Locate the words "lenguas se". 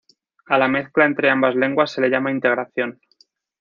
1.55-2.01